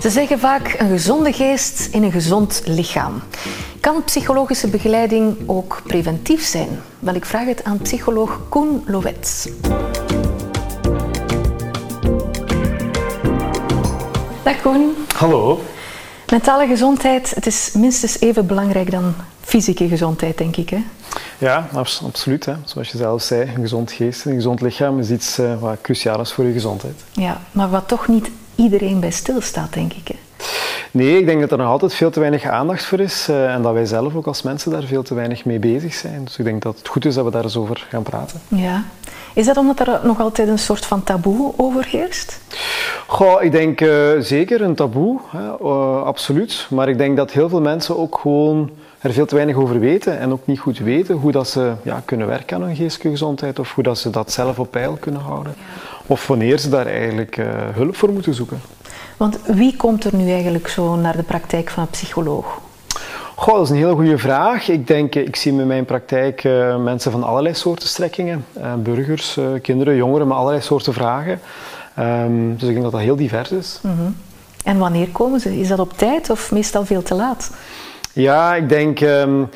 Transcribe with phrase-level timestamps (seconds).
[0.00, 3.22] Ze zeggen vaak een gezonde geest in een gezond lichaam.
[3.80, 6.68] Kan psychologische begeleiding ook preventief zijn?
[6.98, 9.48] Wel, ik vraag het aan psycholoog Koen Lowets.
[14.44, 14.94] Dag Koen.
[15.16, 15.60] Hallo.
[16.30, 20.70] Mentale gezondheid, het is minstens even belangrijk dan fysieke gezondheid, denk ik.
[20.70, 20.84] Hè?
[21.38, 22.44] Ja, absoluut.
[22.44, 22.54] Hè.
[22.64, 26.20] Zoals je zelf zei, een gezond geest, een gezond lichaam is iets uh, wat cruciaal
[26.20, 27.04] is voor je gezondheid.
[27.12, 28.30] Ja, maar wat toch niet
[28.62, 30.08] iedereen bij stilstaat, denk ik.
[30.08, 30.14] Hè?
[30.92, 33.62] Nee, ik denk dat er nog altijd veel te weinig aandacht voor is uh, en
[33.62, 36.24] dat wij zelf ook als mensen daar veel te weinig mee bezig zijn.
[36.24, 38.40] Dus ik denk dat het goed is dat we daar eens over gaan praten.
[38.48, 38.84] Ja.
[39.34, 42.40] Is dat omdat er nog altijd een soort van taboe overheerst?
[43.06, 46.66] Goh, ik denk uh, zeker een taboe, hè, uh, absoluut.
[46.70, 50.18] Maar ik denk dat heel veel mensen ook gewoon er veel te weinig over weten
[50.18, 53.58] en ook niet goed weten hoe dat ze ja, kunnen werken aan hun geestelijke gezondheid
[53.58, 55.54] of hoe dat ze dat zelf op peil kunnen houden.
[56.10, 58.60] Of wanneer ze daar eigenlijk uh, hulp voor moeten zoeken.
[59.16, 62.60] Want wie komt er nu eigenlijk zo naar de praktijk van een psycholoog?
[63.34, 64.68] Goh, dat is een hele goede vraag.
[64.68, 68.44] Ik denk, ik zie in mijn praktijk uh, mensen van allerlei soorten strekkingen.
[68.58, 71.40] Uh, burgers, uh, kinderen, jongeren, met allerlei soorten vragen.
[71.98, 73.78] Um, dus ik denk dat dat heel divers is.
[73.82, 74.16] Mm -hmm.
[74.64, 75.60] En wanneer komen ze?
[75.60, 77.50] Is dat op tijd of meestal veel te laat?
[78.12, 79.00] Ja, ik denk...
[79.00, 79.48] Um,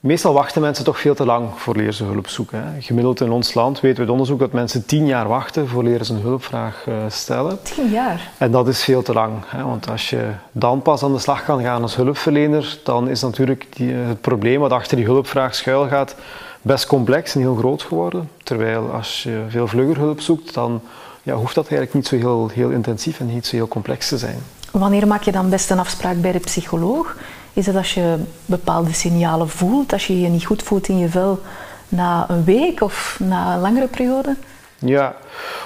[0.00, 2.64] Meestal wachten mensen toch veel te lang voor leren ze hulp zoeken.
[2.64, 2.80] Hè.
[2.80, 6.06] Gemiddeld in ons land weten we uit onderzoek dat mensen tien jaar wachten voor leren
[6.06, 7.62] ze een hulpvraag uh, stellen.
[7.62, 8.30] Tien jaar?
[8.38, 9.32] En dat is veel te lang.
[9.46, 9.64] Hè.
[9.64, 13.66] Want als je dan pas aan de slag kan gaan als hulpverlener, dan is natuurlijk
[13.70, 16.14] die, het probleem wat achter die hulpvraag schuil gaat
[16.62, 18.30] best complex en heel groot geworden.
[18.42, 20.80] Terwijl als je veel vlugger hulp zoekt, dan
[21.22, 24.18] ja, hoeft dat eigenlijk niet zo heel, heel intensief en niet zo heel complex te
[24.18, 24.38] zijn.
[24.70, 27.16] Wanneer maak je dan best een afspraak bij de psycholoog?
[27.52, 31.08] Is het als je bepaalde signalen voelt, als je je niet goed voelt in je
[31.08, 31.40] vel
[31.88, 34.36] na een week of na een langere periode?
[34.78, 35.16] Ja,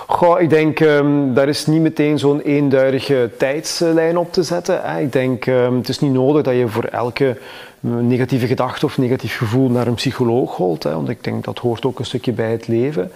[0.06, 4.98] Goh, ik denk um, daar is niet meteen zo'n eenduidige tijdslijn op te zetten.
[4.98, 7.39] Ik denk um, het is niet nodig dat je voor elke
[7.80, 10.83] negatieve gedachte of negatief gevoel naar een psycholoog holt.
[10.83, 13.12] Hè, want ik denk dat hoort ook een stukje bij het leven.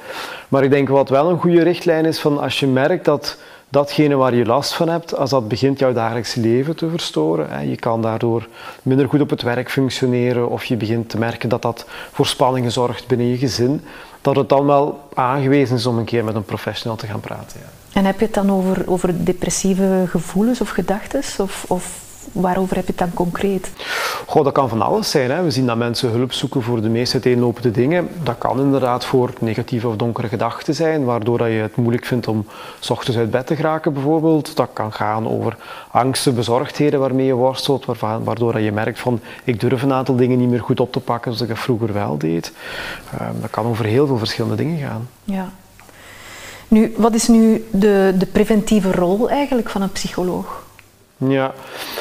[0.49, 3.39] Maar ik denk wat wel een goede richtlijn is van als je merkt dat
[3.69, 7.69] datgene waar je last van hebt, als dat begint jouw dagelijks leven te verstoren.
[7.69, 8.49] Je kan daardoor
[8.83, 12.73] minder goed op het werk functioneren of je begint te merken dat dat voor spanningen
[12.73, 13.85] zorgt binnen je gezin.
[14.21, 17.61] Dat het dan wel aangewezen is om een keer met een professional te gaan praten.
[17.61, 18.01] Ja.
[18.01, 21.23] En heb je het dan over, over depressieve gevoelens of gedachten?
[21.39, 23.71] Of, of waarover heb je het dan concreet?
[24.27, 25.31] Goh, dat kan van alles zijn.
[25.31, 25.43] Hè.
[25.43, 28.09] We zien dat mensen hulp zoeken voor de meest uiteenlopende dingen.
[28.23, 32.29] Dat kan inderdaad voor negatieve of donkere gedachten zijn, waardoor dat je het moeilijk vindt
[32.29, 32.47] om
[32.81, 34.57] s ochtends uit bed te geraken bijvoorbeeld.
[34.57, 35.57] Dat kan gaan over
[35.91, 37.85] angsten, bezorgdheden waarmee je worstelt,
[38.25, 41.01] waardoor dat je merkt van ik durf een aantal dingen niet meer goed op te
[41.01, 42.53] pakken zoals ik dat vroeger wel deed.
[43.41, 45.09] Dat kan over heel veel verschillende dingen gaan.
[45.25, 45.51] Ja.
[46.69, 50.66] Nu, wat is nu de, de preventieve rol eigenlijk van een psycholoog?
[51.19, 51.55] Ja,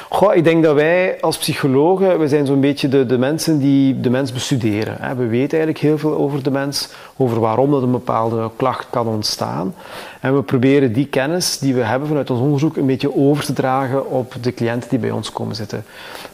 [0.09, 3.99] Goh, ik denk dat wij als psychologen, we zijn zo'n beetje de, de mensen die
[3.99, 4.97] de mens bestuderen.
[4.99, 5.15] Hè.
[5.15, 9.07] We weten eigenlijk heel veel over de mens, over waarom dat een bepaalde klacht kan
[9.07, 9.75] ontstaan.
[10.21, 13.53] En we proberen die kennis die we hebben vanuit ons onderzoek een beetje over te
[13.53, 15.85] dragen op de cliënten die bij ons komen zitten.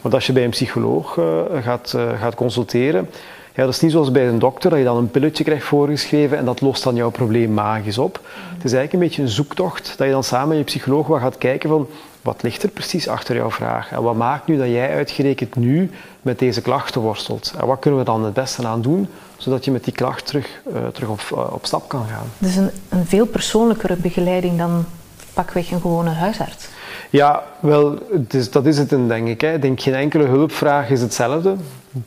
[0.02, 1.26] Want als je bij een psycholoog uh,
[1.62, 3.10] gaat, uh, gaat consulteren,
[3.56, 6.38] ja, dat is niet zoals bij een dokter, dat je dan een pilletje krijgt voorgeschreven
[6.38, 8.20] en dat lost dan jouw probleem magisch op.
[8.54, 11.20] Het is eigenlijk een beetje een zoektocht, dat je dan samen met je psycholoog wat
[11.20, 11.88] gaat kijken van
[12.22, 13.92] wat ligt er precies achter jouw vraag?
[13.92, 15.92] En wat maakt nu dat jij uitgerekend nu
[16.22, 17.54] met deze klachten worstelt?
[17.58, 19.08] En wat kunnen we dan het beste aan doen,
[19.38, 22.28] zodat je met die klacht terug, uh, terug op, uh, op stap kan gaan?
[22.38, 24.86] Dus een, een veel persoonlijkere begeleiding dan
[25.34, 26.68] pakweg een gewone huisarts?
[27.12, 29.42] Ja, wel, dus dat is het in, denk ik.
[29.42, 29.54] Hè.
[29.54, 31.56] Ik denk, geen enkele hulpvraag is hetzelfde.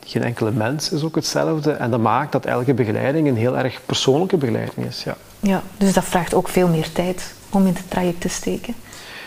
[0.05, 1.71] Geen enkele mens is ook hetzelfde.
[1.71, 5.05] En dat maakt dat elke begeleiding een heel erg persoonlijke begeleiding is.
[5.05, 8.75] Ja, ja dus dat vraagt ook veel meer tijd om in het traject te steken.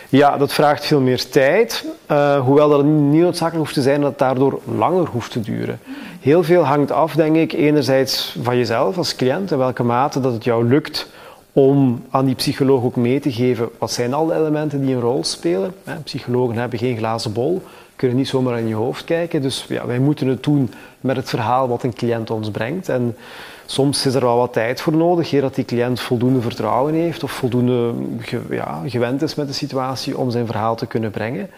[0.10, 4.10] Ja, dat vraagt veel meer tijd, uh, hoewel dat niet noodzakelijk hoeft te zijn dat
[4.10, 5.80] het daardoor langer hoeft te duren.
[6.20, 10.34] Heel veel hangt af, denk ik, enerzijds van jezelf als cliënt, in welke mate dat
[10.34, 11.08] het jou lukt
[11.58, 15.02] om aan die psycholoog ook mee te geven wat zijn al de elementen die een
[15.02, 15.74] rol spelen.
[16.04, 17.62] Psychologen hebben geen glazen bol,
[17.96, 21.30] kunnen niet zomaar in je hoofd kijken, dus ja, wij moeten het doen met het
[21.30, 22.90] verhaal wat een cliënt ons brengt.
[22.90, 23.16] En
[23.66, 27.24] Soms is er wel wat tijd voor nodig, eer dat die cliënt voldoende vertrouwen heeft
[27.24, 27.94] of voldoende
[28.50, 31.50] ja, gewend is met de situatie om zijn verhaal te kunnen brengen.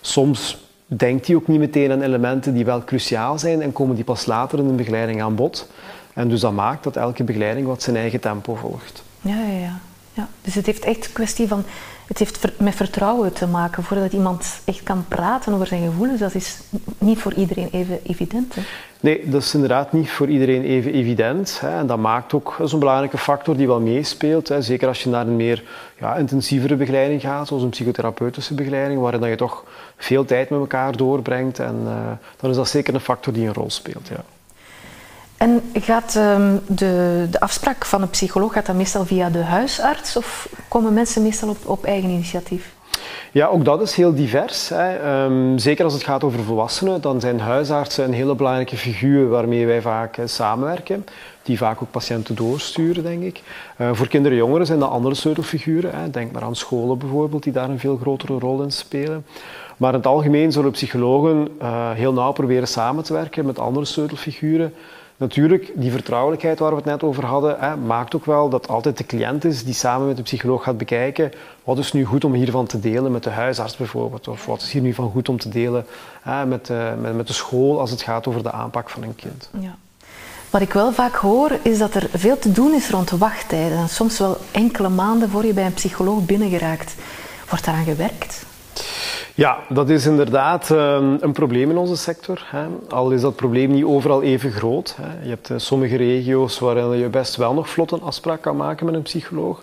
[0.00, 4.04] Soms denkt hij ook niet meteen aan elementen die wel cruciaal zijn en komen die
[4.04, 5.68] pas later in de begeleiding aan bod.
[6.12, 9.02] En dus dat maakt dat elke begeleiding wat zijn eigen tempo volgt.
[9.24, 9.80] Ja, ja, ja.
[10.12, 11.64] Ja, dus het heeft echt een kwestie van,
[12.06, 13.82] het heeft met vertrouwen te maken.
[13.82, 16.58] Voordat iemand echt kan praten over zijn gevoelens, dat is
[16.98, 18.54] niet voor iedereen even evident.
[18.54, 18.62] Hè?
[19.00, 21.60] Nee, dat is inderdaad niet voor iedereen even evident.
[21.60, 21.78] Hè.
[21.78, 24.48] En dat maakt ook zo'n belangrijke factor die wel meespeelt.
[24.48, 24.62] Hè.
[24.62, 25.64] Zeker als je naar een meer
[25.98, 29.64] ja, intensievere begeleiding gaat, zoals een psychotherapeutische begeleiding, waarin je toch
[29.96, 31.58] veel tijd met elkaar doorbrengt.
[31.58, 31.92] En uh,
[32.36, 34.08] dan is dat zeker een factor die een rol speelt.
[34.08, 34.24] Ja.
[35.36, 40.16] En gaat um, de, de afspraak van een psycholoog gaat dat meestal via de huisarts
[40.16, 42.72] of komen mensen meestal op, op eigen initiatief?
[43.32, 44.68] Ja, ook dat is heel divers.
[44.68, 45.22] Hè.
[45.24, 49.66] Um, zeker als het gaat over volwassenen, dan zijn huisartsen een hele belangrijke figuur waarmee
[49.66, 51.06] wij vaak uh, samenwerken.
[51.42, 53.42] Die vaak ook patiënten doorsturen, denk ik.
[53.78, 55.90] Uh, voor kinderen en jongeren zijn dat andere sleutelfiguren.
[55.94, 56.10] Hè.
[56.10, 59.26] Denk maar aan scholen bijvoorbeeld, die daar een veel grotere rol in spelen.
[59.76, 63.86] Maar in het algemeen zullen psychologen uh, heel nauw proberen samen te werken met andere
[63.86, 64.74] sleutelfiguren.
[65.16, 68.98] Natuurlijk, die vertrouwelijkheid waar we het net over hadden, hè, maakt ook wel dat altijd
[68.98, 71.32] de cliënt is die samen met de psycholoog gaat bekijken
[71.64, 74.72] wat is nu goed om hiervan te delen met de huisarts bijvoorbeeld, of wat is
[74.72, 75.86] hier nu van goed om te delen
[76.22, 79.02] hè, met, de, eh, met, met, de school als het gaat over de aanpak van
[79.02, 79.48] een kind.
[79.60, 79.76] Ja.
[80.50, 83.78] Wat ik wel vaak hoor, is dat er veel te doen is rond de wachttijden.
[83.78, 86.94] En soms wel enkele maanden voor je bij een psycholoog binnengeraakt.
[87.48, 88.46] Wordt daaraan gewerkt?
[89.36, 92.44] Ja, dat is inderdaad ehm, een probleem in onze sector.
[92.88, 94.96] Al is dat probleem niet overal even groot.
[95.22, 98.86] Je hebt eh, sommige regio's waarin je best wel nog vlot een afspraak kan maken
[98.86, 99.62] met een psycholoog.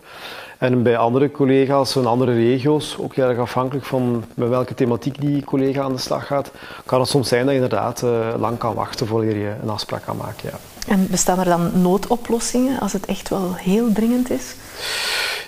[0.57, 5.43] En bij andere collega's in andere regio's, ook erg afhankelijk van met welke thematiek die
[5.43, 6.51] collega aan de slag gaat,
[6.85, 10.03] kan het soms zijn dat je inderdaad uh, lang kan wachten voordat je een afspraak
[10.03, 10.49] kan maken.
[10.49, 10.57] Ja.
[10.93, 14.55] En bestaan er dan noodoplossingen als het echt wel heel dringend is?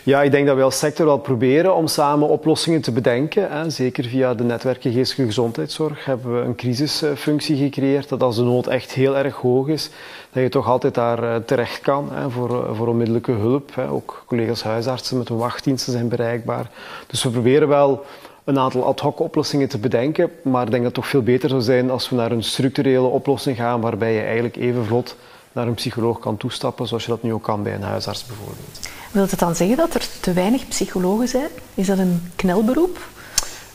[0.05, 3.51] Ja, ik denk dat wij als sector wel proberen om samen oplossingen te bedenken.
[3.51, 3.69] Hè.
[3.69, 8.09] Zeker via de netwerken geestelijke gezondheidszorg hebben we een crisisfunctie gecreëerd.
[8.09, 9.89] Dat als de nood echt heel erg hoog is,
[10.31, 13.75] dat je toch altijd daar eh, terecht kan hè, voor, voor onmiddellijke hulp.
[13.75, 13.89] Hè.
[13.89, 16.69] Ook collega's huisartsen met hun wachtdiensten zijn bereikbaar.
[17.07, 18.05] Dus we proberen wel
[18.43, 20.31] een aantal ad hoc oplossingen te bedenken.
[20.41, 23.07] Maar ik denk dat het toch veel beter zou zijn als we naar een structurele
[23.07, 25.15] oplossing gaan waarbij je eigenlijk even vlot
[25.53, 28.79] naar een psycholoog kan toestappen, zoals je dat nu ook kan bij een huisarts bijvoorbeeld.
[29.11, 31.49] Wil het dan zeggen dat er te weinig psychologen zijn?
[31.73, 32.99] Is dat een knelberoep?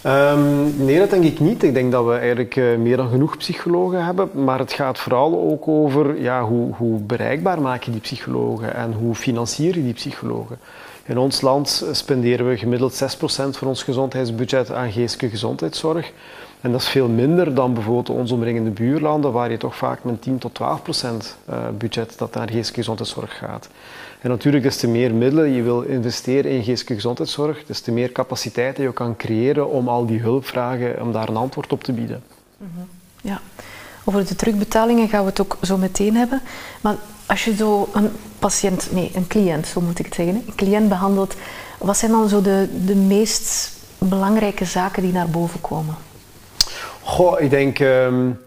[0.07, 1.63] Um, nee, dat denk ik niet.
[1.63, 4.45] Ik denk dat we eigenlijk uh, meer dan genoeg psychologen hebben.
[4.45, 8.93] Maar het gaat vooral ook over ja, hoe, hoe bereikbaar maak je die psychologen en
[8.93, 10.59] hoe financier je die psychologen.
[11.05, 16.13] In ons land spenderen we gemiddeld 6% van ons gezondheidsbudget aan geestelijke gezondheidszorg.
[16.61, 20.23] En dat is veel minder dan bijvoorbeeld onze omringende buurlanden, waar je toch vaak met
[20.23, 23.69] 10 tot 12 procent eh, budget dat naar geestelijke gezondheidszorg gaat.
[24.21, 28.13] En natuurlijk, des te meer middelen je wil investeren in geestelijke gezondheidszorg, des te meer
[28.13, 32.23] capaciteit je kan creëren om al die hulpvragen, om daar een antwoord op te bieden.
[32.59, 32.89] -hmm.
[33.21, 33.41] Ja,
[34.05, 36.43] over de terugbetalingen gaan we het ook zo meteen hebben.
[36.81, 36.97] Maar
[37.27, 40.89] als je zo een patiënt, nee, een cliënt, zo moet ik het zeggen, een cliënt
[40.89, 41.35] behandelt,
[41.79, 45.95] wat zijn dan zo de, de meest belangrijke zaken die naar boven komen?
[47.09, 47.79] Goh, ik denk...
[47.79, 48.39] Um,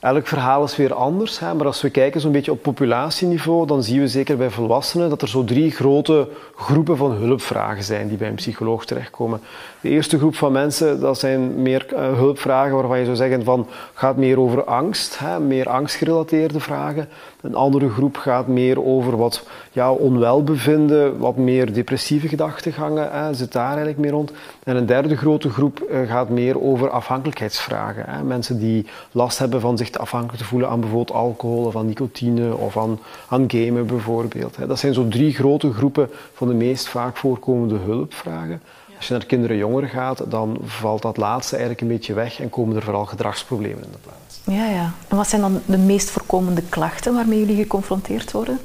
[0.00, 1.38] elk verhaal is weer anders.
[1.38, 5.08] Hè, maar als we kijken zo'n beetje op populatieniveau, dan zien we zeker bij volwassenen
[5.08, 9.40] dat er zo drie grote groepen van hulpvragen zijn die bij een psycholoog terechtkomen.
[9.80, 13.66] De eerste groep van mensen, dat zijn meer uh, hulpvragen waarvan je zou zeggen van,
[13.94, 17.08] gaat meer over angst, hè, meer angstgerelateerde vragen.
[17.40, 19.42] Een andere groep gaat meer over wat
[19.78, 24.32] ja, onwelbevinden, wat meer depressieve gedachtegangen, hè, zit daar eigenlijk meer rond.
[24.64, 28.04] En een derde grote groep uh, gaat meer over afhankelijkheidsvragen.
[28.06, 28.22] Hè.
[28.22, 32.76] Mensen die last hebben van zich afhankelijk te voelen aan bijvoorbeeld alcohol of nicotine of
[32.76, 32.98] aan,
[33.28, 34.56] aan gamen bijvoorbeeld.
[34.56, 34.66] Hè.
[34.66, 38.60] Dat zijn zo drie grote groepen van de meest vaak voorkomende hulpvragen.
[38.98, 42.40] Als je naar kinderen en jongeren gaat, dan valt dat laatste eigenlijk een beetje weg
[42.40, 44.40] en komen er vooral gedragsproblemen in de plaats.
[44.44, 44.92] Ja, ja.
[45.08, 48.58] En wat zijn dan de meest voorkomende klachten waarmee jullie geconfronteerd worden?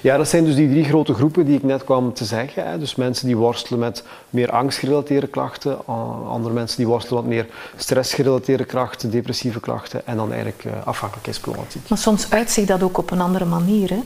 [0.00, 2.70] Ja, dat zijn dus die drie grote groepen die ik net kwam te zeggen.
[2.70, 2.78] Hè.
[2.78, 5.86] Dus mensen die worstelen met meer angstgerelateerde klachten,
[6.28, 11.88] andere mensen die worstelen met meer stressgerelateerde klachten, depressieve klachten en dan eigenlijk uh, afhankelijkheidsproblematiek.
[11.88, 14.00] Maar soms uitzicht dat ook op een andere manier, hè?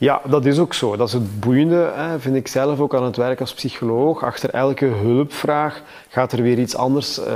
[0.00, 0.96] Ja, dat is ook zo.
[0.96, 4.24] Dat is het boeiende, hè, vind ik zelf ook aan het werk als psycholoog.
[4.24, 7.26] Achter elke hulpvraag gaat er weer iets anders uh,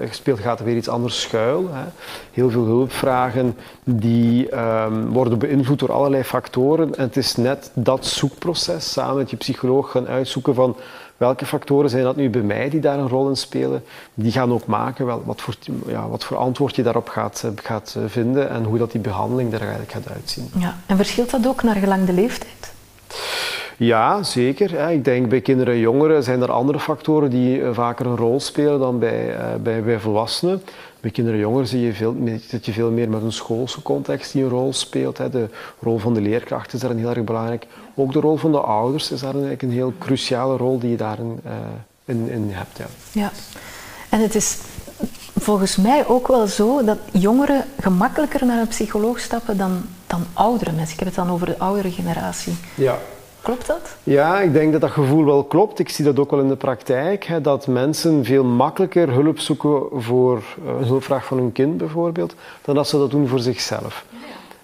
[0.00, 1.68] gespeeld, gaat er weer iets anders schuil.
[1.72, 1.84] Hè.
[2.32, 6.94] Heel veel hulpvragen die um, worden beïnvloed door allerlei factoren.
[6.94, 10.76] En het is net dat zoekproces samen met je psycholoog gaan uitzoeken van
[11.18, 13.84] welke factoren zijn dat nu bij mij die daar een rol in spelen?
[14.14, 15.54] Die gaan ook maken wel, wat, voor,
[15.86, 19.00] ja, wat voor antwoord je daarop gaat, eh, gaat eh, vinden en hoe dat die
[19.00, 20.50] behandeling er eigenlijk gaat uitzien.
[20.58, 22.72] Ja, en verschilt dat ook naar gelang de leeftijd?
[23.76, 24.90] Ja, zeker.
[24.90, 28.40] Ik denk bij kinderen en jongeren zijn er andere factoren die eh, vaker een rol
[28.40, 30.62] spelen dan bij, bij, bij volwassenen.
[31.00, 32.16] Bij kinderen en jongeren zie je veel,
[32.50, 35.16] dat je veel meer met een schoolse context die een rol speelt.
[35.16, 35.48] De
[35.80, 37.66] rol van de leerkracht is daarin heel erg belangrijk.
[37.94, 40.96] Ook de rol van de ouders is daar een, een heel cruciale rol die je
[40.96, 41.52] daarin uh,
[42.04, 42.78] in, in hebt.
[42.78, 42.86] Ja.
[43.12, 43.32] ja,
[44.08, 44.58] en het is
[45.38, 50.72] volgens mij ook wel zo dat jongeren gemakkelijker naar een psycholoog stappen dan, dan oudere
[50.72, 50.92] mensen.
[50.92, 52.56] Ik heb het dan over de oudere generatie.
[52.74, 52.98] Ja.
[53.48, 53.96] Klopt dat?
[54.02, 55.78] Ja, ik denk dat dat gevoel wel klopt.
[55.78, 57.24] Ik zie dat ook wel in de praktijk.
[57.24, 62.34] Hè, dat mensen veel makkelijker hulp zoeken voor eh, een hulpvraag van hun kind bijvoorbeeld,
[62.62, 64.04] dan dat ze dat doen voor zichzelf.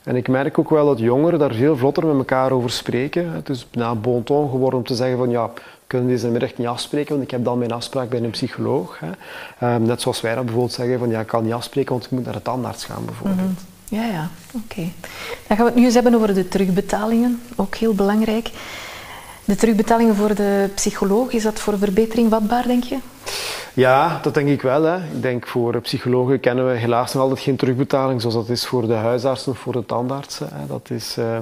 [0.03, 3.33] En ik merk ook wel dat jongeren daar veel vlotter met elkaar over spreken.
[3.33, 5.51] Het is na bon ton geworden om te zeggen van ja,
[5.87, 8.99] kunnen deze middag niet afspreken, want ik heb dan mijn afspraak bij een psycholoog.
[8.99, 9.11] Hè.
[9.59, 12.11] Ehm, net zoals wij dat bijvoorbeeld zeggen van ja, ik kan niet afspreken, want ik
[12.11, 13.39] moet naar de tandarts gaan bijvoorbeeld.
[13.39, 13.74] Mhm.
[13.89, 14.89] Ja, ja, oké.
[15.47, 18.51] Dan gaan we het nu eens hebben over de terugbetalingen, ook heel belangrijk.
[19.45, 22.99] De terugbetalingen voor de psycholoog, is dat voor verbetering vatbaar, denk je?
[23.75, 24.83] Ja, dat denk ik wel.
[24.83, 24.97] Hè.
[24.97, 28.87] Ik denk voor psychologen kennen we helaas nog altijd geen terugbetaling zoals dat is voor
[28.87, 30.49] de huisartsen of voor de tandartsen.
[30.53, 30.67] Hè.
[30.67, 31.39] Dat is, uh,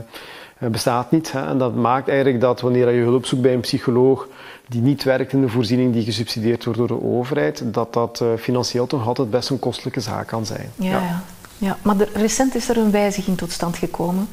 [0.70, 1.32] bestaat niet.
[1.32, 1.46] Hè.
[1.46, 4.28] En dat maakt eigenlijk dat wanneer je hulp zoekt bij een psycholoog
[4.68, 8.28] die niet werkt in de voorziening die gesubsidieerd wordt door de overheid, dat dat uh,
[8.38, 10.70] financieel toch altijd best een kostelijke zaak kan zijn.
[10.74, 11.22] Ja, ja.
[11.62, 11.78] Ja.
[11.82, 14.28] maar recent is er een wijziging tot stand gekomen.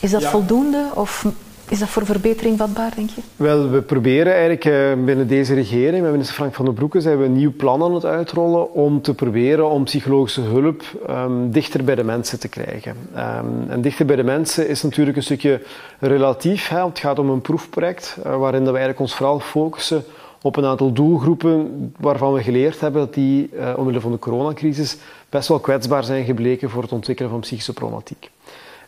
[0.00, 1.24] Is dat voldoende of
[1.68, 3.20] is dat voor verbetering vatbaar, denk je?
[3.36, 7.18] Wel, we proberen eigenlijk uh, binnen deze regering, met minister Frank van den Broeke, zijn
[7.18, 11.84] we een nieuw plan aan het uitrollen om te proberen om psychologische hulp um, dichter
[11.84, 12.96] bij de mensen te krijgen.
[13.16, 15.60] Um, en dichter bij de mensen is natuurlijk een stukje
[15.98, 16.68] relatief.
[16.68, 20.04] Hè, het gaat om een proefproject uh, waarin we eigenlijk ons vooral focussen
[20.42, 24.96] op een aantal doelgroepen waarvan we geleerd hebben dat die uh, omwille van de coronacrisis
[25.34, 28.30] best wel kwetsbaar zijn gebleken voor het ontwikkelen van psychische problematiek.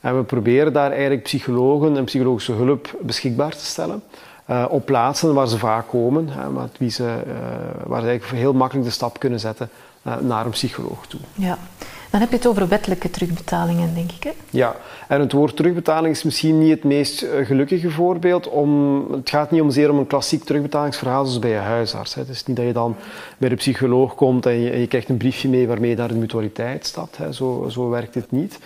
[0.00, 4.02] En we proberen daar eigenlijk psychologen en psychologische hulp beschikbaar te stellen.
[4.50, 6.46] Uh, op plaatsen waar ze vaak komen, hè,
[6.78, 7.32] wie ze, uh,
[7.86, 9.68] waar ze eigenlijk heel makkelijk de stap kunnen zetten
[10.06, 11.20] uh, naar een psycholoog toe.
[11.34, 11.58] Ja.
[12.16, 14.22] Dan heb je het over wettelijke terugbetalingen, denk ik.
[14.22, 14.30] Hè?
[14.50, 14.76] Ja,
[15.08, 18.48] en het woord terugbetaling is misschien niet het meest eh, gelukkige voorbeeld.
[18.48, 22.14] Om, het gaat niet om zeer om een klassiek terugbetalingsverhaal zoals bij je huisarts.
[22.14, 22.20] Hè.
[22.20, 22.96] Het is niet dat je dan
[23.38, 26.08] bij de psycholoog komt en je, en je krijgt een briefje mee waarmee je naar
[26.08, 27.16] de mutualiteit stapt.
[27.16, 27.32] Hè.
[27.32, 28.58] Zo, zo werkt het niet.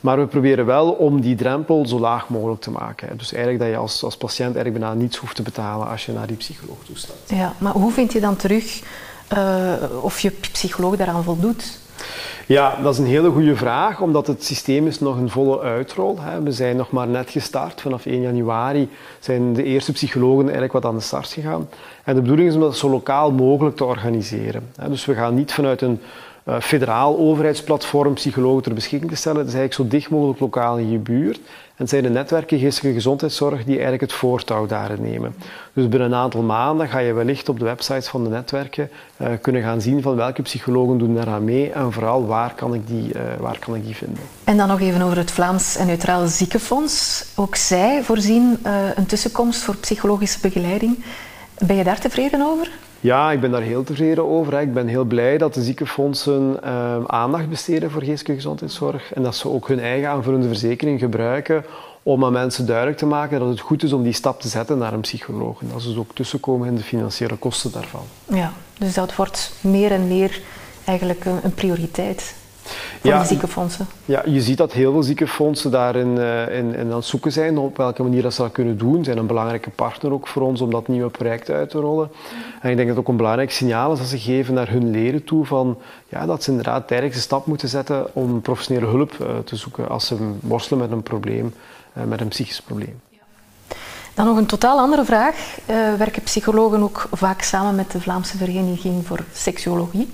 [0.00, 3.08] Maar we proberen wel om die drempel zo laag mogelijk te maken.
[3.08, 3.16] Hè.
[3.16, 6.12] Dus eigenlijk dat je als, als patiënt eigenlijk bijna niets hoeft te betalen als je
[6.12, 7.16] naar die psycholoog toestaat.
[7.26, 8.82] Ja, maar hoe vind je dan terug
[9.32, 11.84] uh, of je psycholoog daaraan voldoet?
[12.48, 16.16] Ja, dat is een hele goede vraag, omdat het systeem is nog een volle uitrol.
[16.20, 16.42] Hè.
[16.42, 17.80] We zijn nog maar net gestart.
[17.80, 18.88] Vanaf 1 januari
[19.20, 21.68] zijn de eerste psychologen eigenlijk wat aan de start gegaan.
[22.04, 24.70] En de bedoeling is om dat zo lokaal mogelijk te organiseren.
[24.88, 26.00] Dus we gaan niet vanuit een
[26.48, 29.38] uh, federaal overheidsplatform psychologen ter beschikking te stellen.
[29.38, 31.36] Het is eigenlijk zo dicht mogelijk lokaal in je buurt.
[31.36, 35.34] En het zijn de netwerken geestelijke gezondheidszorg die eigenlijk het voortouw daarin nemen.
[35.72, 39.28] Dus binnen een aantal maanden ga je wellicht op de websites van de netwerken uh,
[39.40, 43.14] kunnen gaan zien van welke psychologen doen daaraan mee en vooral waar kan ik die,
[43.14, 44.22] uh, waar kan ik die vinden.
[44.44, 47.24] En dan nog even over het Vlaams en Neutraal Ziekenfonds.
[47.34, 48.58] Ook zij voorzien
[48.94, 51.04] een tussenkomst voor psychologische begeleiding.
[51.58, 52.70] Ben je daar tevreden over?
[53.00, 54.52] Ja, ik ben daar heel tevreden over.
[54.52, 54.60] Hè.
[54.60, 59.36] Ik ben heel blij dat de ziekenfondsen uh, aandacht besteden voor geestelijke gezondheidszorg en dat
[59.36, 61.64] ze ook hun eigen aanvullende verzekering gebruiken
[62.02, 64.78] om aan mensen duidelijk te maken dat het goed is om die stap te zetten
[64.78, 65.60] naar een psycholoog.
[65.60, 68.04] En dat ze dus ook tussenkomen in de financiële kosten daarvan.
[68.24, 70.40] Ja, dus dat wordt meer en meer
[70.84, 72.34] eigenlijk een, een prioriteit
[73.00, 73.86] van ja, de ziekenfondsen.
[74.04, 77.58] Ja, je ziet dat heel veel ziekenfondsen daarin uh, in, in aan het zoeken zijn
[77.58, 78.96] op welke manier dat ze dat kunnen doen.
[78.96, 82.10] Ze zijn een belangrijke partner ook voor ons om dat nieuwe project uit te rollen.
[82.60, 84.90] En ik denk dat het ook een belangrijk signaal is dat ze geven naar hun
[84.90, 89.26] leden toe van ja, dat ze inderdaad de stap moeten zetten om professionele hulp uh,
[89.44, 91.54] te zoeken als ze worstelen met een probleem,
[91.96, 93.00] uh, met een psychisch probleem.
[94.14, 95.58] Dan nog een totaal andere vraag.
[95.98, 100.08] werken psychologen ook vaak samen met de Vlaamse Vereniging voor Seksuologie?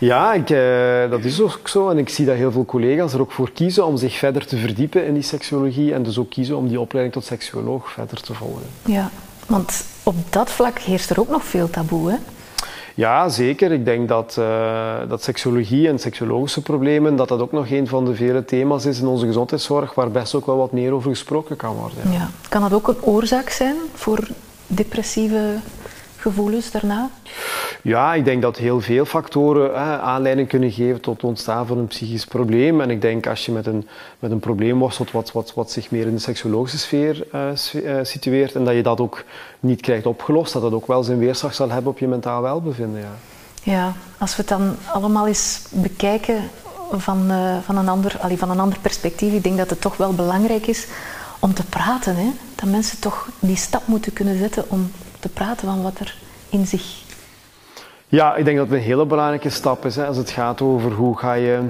[0.00, 1.88] Ja, ik, uh, dat is ook zo.
[1.88, 4.56] En ik zie dat heel veel collega's er ook voor kiezen om zich verder te
[4.56, 8.34] verdiepen in die seksuologie en dus ook kiezen om die opleiding tot seksuoloog verder te
[8.34, 8.62] volgen.
[8.84, 9.10] Ja,
[9.46, 12.16] want op dat vlak heerst er ook nog veel taboe, hè?
[12.94, 13.72] Ja, zeker.
[13.72, 18.04] Ik denk dat, uh, dat seksuologie en seksuologische problemen, dat dat ook nog een van
[18.04, 21.56] de vele thema's is in onze gezondheidszorg waar best ook wel wat meer over gesproken
[21.56, 22.12] kan worden.
[22.12, 22.28] Ja.
[22.48, 24.28] Kan dat ook een oorzaak zijn voor
[24.66, 25.54] depressieve
[26.20, 27.10] gevoelens daarna?
[27.82, 31.78] Ja, ik denk dat heel veel factoren hè, aanleiding kunnen geven tot het ontstaan van
[31.78, 32.80] een psychisch probleem.
[32.80, 35.90] En ik denk als je met een, met een probleem worstelt wat, wat, wat zich
[35.90, 39.24] meer in de seksuologische sfeer uh, situeert en dat je dat ook
[39.60, 43.00] niet krijgt opgelost, dat dat ook wel zijn weerslag zal hebben op je mentaal welbevinden.
[43.00, 43.12] Ja,
[43.62, 46.50] ja als we het dan allemaal eens bekijken
[46.92, 49.96] van, uh, van, een ander, allee, van een ander perspectief, ik denk dat het toch
[49.96, 50.86] wel belangrijk is
[51.38, 52.16] om te praten.
[52.16, 52.30] Hè?
[52.54, 56.14] Dat mensen toch die stap moeten kunnen zetten om te praten van wat er
[56.48, 56.98] in zich...
[58.08, 59.96] Ja, ik denk dat het een hele belangrijke stap is.
[59.96, 61.60] Hè, als het gaat over hoe ga je...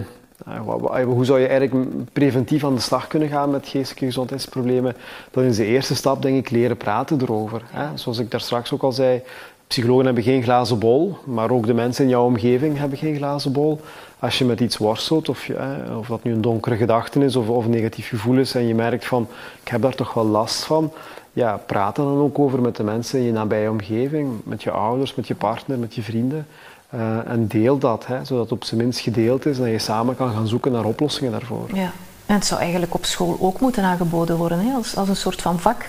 [0.47, 4.97] eh, Hoe zou je eigenlijk preventief aan de slag kunnen gaan met geestelijke gezondheidsproblemen?
[5.31, 7.63] Dan is de eerste stap, denk ik, leren praten erover.
[7.67, 7.97] Hè.
[7.97, 9.23] Zoals ik daar straks ook al zei,
[9.71, 13.53] psychologen hebben geen glazen bol, maar ook de mensen in jouw omgeving hebben geen glazen
[13.53, 13.81] bol.
[14.19, 15.49] Als je met iets worstelt, of,
[15.99, 18.75] of dat nu een donkere gedachte is of, of een negatief gevoel is, en je
[18.75, 19.29] merkt van,
[19.63, 20.93] ik heb daar toch wel last van,
[21.33, 24.71] ja, praat er dan ook over met de mensen in je nabije omgeving, met je
[24.71, 26.47] ouders, met je partner, met je vrienden.
[26.89, 29.79] Eh, en deel dat, hè, zodat het op zijn minst gedeeld is en dat je
[29.79, 31.69] samen kan gaan zoeken naar oplossingen daarvoor.
[31.73, 31.93] Ja.
[32.27, 34.75] En het zou eigenlijk op school ook moeten aangeboden worden, hè?
[34.75, 35.89] Als, als een soort van vak.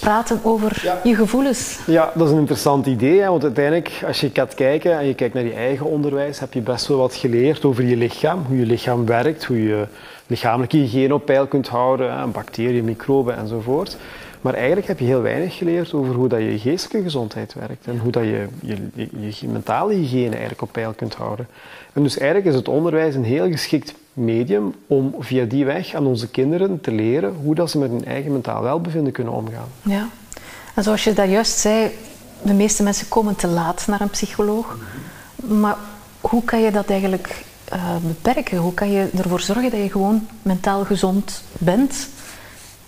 [0.00, 1.78] Praten over je gevoelens.
[1.86, 5.14] Ja, dat is een interessant idee, hè, want uiteindelijk, als je gaat kijken en je
[5.14, 8.58] kijkt naar je eigen onderwijs, heb je best wel wat geleerd over je lichaam, hoe
[8.58, 9.86] je lichaam werkt, hoe je
[10.30, 13.96] lichamelijke hygiëne op peil kunt houden, hè, bacteriën, microben enzovoort.
[14.40, 17.98] Maar eigenlijk heb je heel weinig geleerd over hoe dat je geestelijke gezondheid werkt en
[17.98, 21.48] hoe dat je je, mentale hygiëne eigenlijk op peil kunt houden.
[21.92, 26.06] En dus eigenlijk is het onderwijs een heel geschikt medium om via die weg aan
[26.06, 29.68] onze kinderen te leren hoe dat ze met hun eigen mentaal welbevinden kunnen omgaan.
[29.82, 30.08] Ja.
[30.74, 31.90] En zoals je daar juist zei,
[32.42, 34.76] de meeste mensen komen te laat naar een psycholoog.
[35.36, 35.76] Maar
[36.20, 38.58] hoe kan je dat eigenlijk uh, beperken?
[38.58, 42.08] Hoe kan je ervoor zorgen dat je gewoon mentaal gezond bent,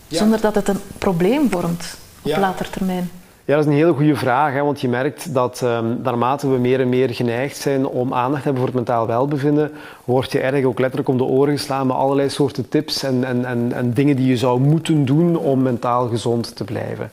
[0.09, 0.19] ja.
[0.19, 2.41] zonder dat het een probleem vormt op Ja.
[2.41, 3.11] later termijn?
[3.45, 6.59] Ja, dat is een hele goede vraag, hè, want je merkt dat ehm, naarmate we
[6.59, 9.73] meer en meer geneigd zijn om aandacht te hebben voor het mentaal welbevinden,
[10.05, 13.45] word je eigenlijk ook letterlijk om de oren geslaan met allerlei soorten tips en, en,
[13.45, 17.11] en, en dingen die je zou moeten doen om mentaal gezond te blijven.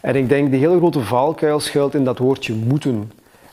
[0.00, 3.10] En ik denk de hele grote valkuil schuilt in dat woordje moeten.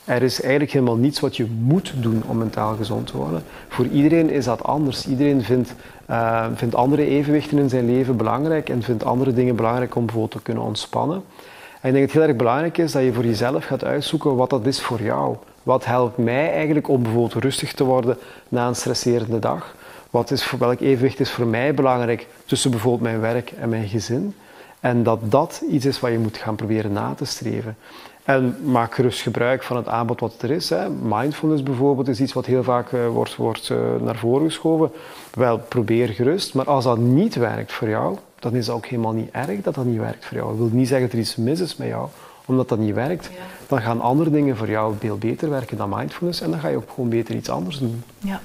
[0.10, 3.44] Er is eigenlijk helemaal niets wat je moet doen om mentaal gezond te worden.
[3.68, 5.08] Voor iedereen is dat anders.
[5.08, 5.74] Iedereen vindt,
[6.06, 10.36] eh, vindt andere evenwichten in zijn leven belangrijk en vindt andere dingen belangrijk om bijvoorbeeld
[10.36, 11.24] te kunnen ontspannen.
[11.82, 14.36] En ik denk dat het heel erg belangrijk is dat je voor jezelf gaat uitzoeken
[14.36, 15.36] wat dat is voor jou.
[15.63, 19.75] Wat helpt mij eigenlijk om bijvoorbeeld rustig te worden na een stresserende dag?
[20.10, 24.36] Wat is, welk evenwicht is voor mij belangrijk tussen bijvoorbeeld mijn werk en mijn gezin?
[24.80, 27.75] En dat dat iets is wat je moet gaan proberen na te streven.
[28.30, 30.70] En maak gerust gebruik van het aanbod wat er is.
[30.70, 30.90] Hè.
[30.90, 34.92] Mindfulness bijvoorbeeld is iets wat heel vaak uh, wordt, wordt uh, naar voren geschoven.
[35.34, 36.54] Wel, probeer gerust.
[36.54, 39.76] Maar als dat niet werkt voor jou, dan is dat ook helemaal niet erg dat
[39.76, 40.50] dat niet werkt voor jou.
[40.50, 42.08] Dat wil niet zeggen dat er iets mis is met jou.
[42.46, 43.40] Omdat dat niet werkt, ja.
[43.68, 46.42] dan gaan andere dingen voor jou veel beter werken dan mindfulness.
[46.42, 48.04] En dan ga je ook gewoon beter iets anders doen.
[48.18, 48.42] Ja.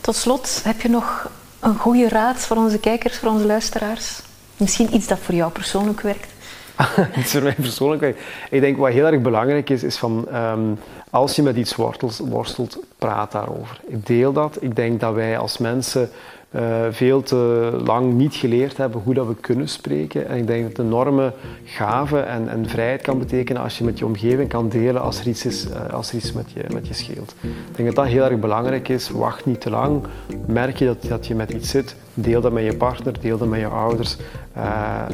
[0.00, 1.30] Tot slot, heb je nog
[1.60, 4.20] een goede raad voor onze kijkers, voor onze luisteraars?
[4.56, 6.34] Misschien iets dat voor jou persoonlijk werkt?
[7.18, 8.16] iets voor mij persoonlijk.
[8.50, 10.78] Ik denk wat heel erg belangrijk is, is van um,
[11.10, 11.76] als je met iets
[12.18, 13.80] worstelt, praat daarover.
[13.86, 14.56] Ik deel dat.
[14.60, 16.10] Ik denk dat wij als mensen
[16.56, 20.28] uh, veel te lang niet geleerd hebben hoe dat we kunnen spreken.
[20.28, 21.32] En ik denk dat het een enorme
[21.64, 25.28] gave en, en, vrijheid kan betekenen als je met je omgeving kan delen als er
[25.28, 27.34] iets, is, uh, als er iets met, je, met je scheelt.
[27.42, 29.10] Ik denk dat dat heel erg belangrijk is.
[29.10, 30.02] Wacht niet te lang.
[30.46, 33.48] Merk je dat, dat je met iets zit, deel dat met je partner, deel dat
[33.48, 34.16] met je ouders.
[34.56, 34.62] Uh,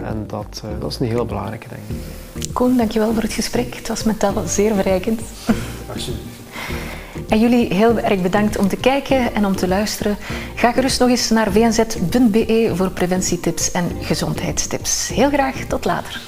[0.09, 2.53] en dat, dat is een hele belangrijke, denk ik.
[2.53, 3.75] Koen, dankjewel voor het gesprek.
[3.75, 5.21] Het was mentaal zeer verrijkend.
[5.93, 6.42] Alsjeblieft.
[7.33, 10.17] En jullie heel erg bedankt om te kijken en om te luisteren.
[10.55, 15.09] Ga gerust nog eens naar vnz.be voor preventietips en gezondheidstips.
[15.09, 16.21] Heel graag tot later.